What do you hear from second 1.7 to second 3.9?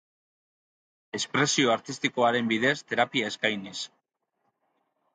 artistikoaren bidez terapia eskainiz.